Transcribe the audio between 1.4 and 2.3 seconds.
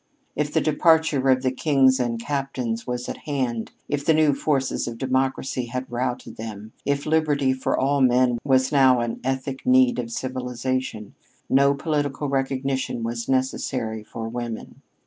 the "captains and the